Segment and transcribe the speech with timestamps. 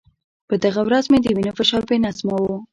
[0.47, 2.45] په دغه ورځ مې د وینې فشار بې نظمه و.